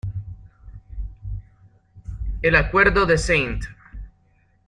[2.41, 3.59] El Acuerdo de St.